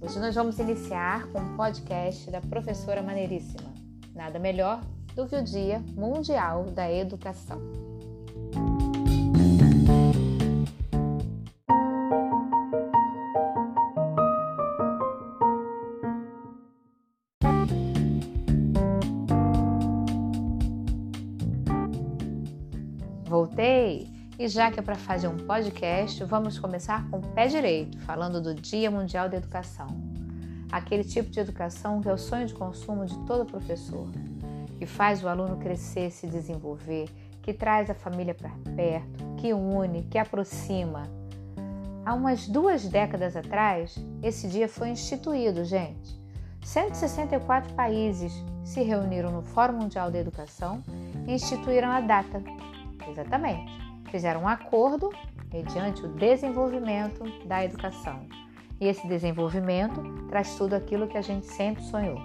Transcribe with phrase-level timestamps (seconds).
[0.00, 3.74] Hoje nós vamos iniciar com o podcast da professora Maneiríssima.
[4.14, 4.80] Nada melhor
[5.16, 7.60] do que o Dia Mundial da Educação.
[23.24, 24.11] Voltei!
[24.38, 28.40] E já que é para fazer um podcast, vamos começar com o pé direito, falando
[28.40, 29.88] do Dia Mundial da Educação.
[30.70, 34.08] Aquele tipo de educação que é o sonho de consumo de todo professor,
[34.78, 37.10] que faz o aluno crescer, se desenvolver,
[37.42, 41.02] que traz a família para perto, que une, que aproxima.
[42.04, 46.18] Há umas duas décadas atrás, esse dia foi instituído, gente.
[46.62, 48.32] 164 países
[48.64, 50.82] se reuniram no Fórum Mundial da Educação
[51.28, 52.42] e instituíram a data.
[53.06, 55.10] Exatamente fizeram um acordo
[55.52, 58.26] mediante o desenvolvimento da educação.
[58.80, 62.18] E esse desenvolvimento traz tudo aquilo que a gente sempre sonhou.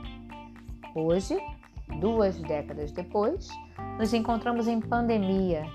[0.95, 1.38] Hoje,
[2.00, 3.48] duas décadas depois,
[4.00, 5.66] nos encontramos em pandemia,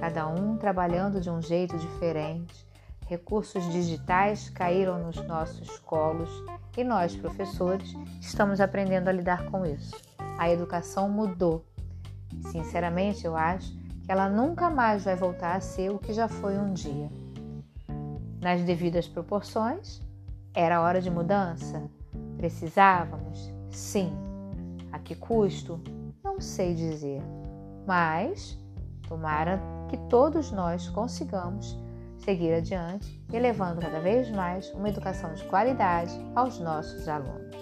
[0.00, 2.66] cada um trabalhando de um jeito diferente.
[3.06, 6.30] Recursos digitais caíram nos nossos colos
[6.76, 9.96] e nós, professores, estamos aprendendo a lidar com isso.
[10.36, 11.64] A educação mudou.
[12.52, 13.74] Sinceramente, eu acho
[14.08, 17.10] ela nunca mais vai voltar a ser o que já foi um dia.
[18.40, 20.00] Nas devidas proporções,
[20.54, 21.88] era hora de mudança?
[22.38, 23.52] Precisávamos?
[23.70, 24.10] Sim.
[24.90, 25.78] A que custo?
[26.24, 27.22] Não sei dizer.
[27.86, 28.58] Mas
[29.06, 31.78] tomara que todos nós consigamos
[32.18, 37.56] seguir adiante e levando cada vez mais uma educação de qualidade aos nossos alunos.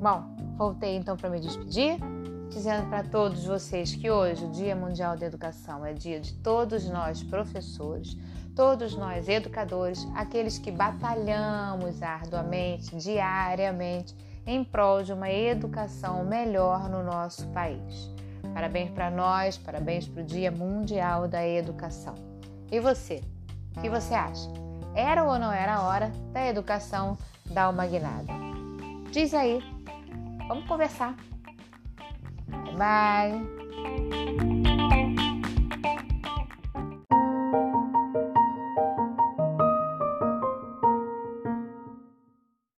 [0.00, 0.22] Bom,
[0.56, 1.98] voltei então para me despedir,
[2.50, 6.88] dizendo para todos vocês que hoje, o Dia Mundial da Educação, é dia de todos
[6.88, 8.16] nós professores,
[8.54, 14.14] todos nós educadores, aqueles que batalhamos arduamente, diariamente,
[14.46, 18.08] em prol de uma educação melhor no nosso país.
[18.54, 22.14] Parabéns para nós, parabéns para o Dia Mundial da Educação.
[22.70, 23.20] E você?
[23.76, 24.48] O que você acha?
[24.94, 28.32] Era ou não era a hora da educação dar uma guinada?
[29.10, 29.60] Diz aí
[30.48, 31.14] Vamos conversar.
[32.76, 34.57] Bye.